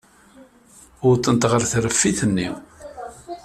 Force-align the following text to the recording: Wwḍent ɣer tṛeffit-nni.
Wwḍent 1.03 1.47
ɣer 1.51 1.61
tṛeffit-nni. 1.71 2.49